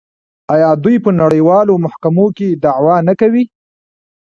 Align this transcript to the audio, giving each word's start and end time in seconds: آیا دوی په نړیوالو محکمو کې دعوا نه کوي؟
آیا 0.53 0.69
دوی 0.83 0.95
په 1.05 1.09
نړیوالو 1.21 1.73
محکمو 1.85 2.25
کې 2.37 2.59
دعوا 2.63 2.95
نه 3.07 3.13
کوي؟ 3.21 3.43